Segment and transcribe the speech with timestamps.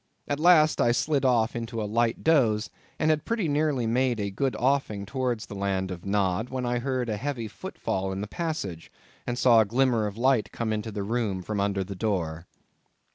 [0.27, 4.31] At last I slid off into a light doze, and had pretty nearly made a
[4.31, 8.27] good offing towards the land of Nod, when I heard a heavy footfall in the
[8.27, 8.91] passage,
[9.27, 12.47] and saw a glimmer of light come into the room from under the door.